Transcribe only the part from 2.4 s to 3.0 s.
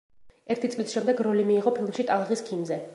ქიმზე“.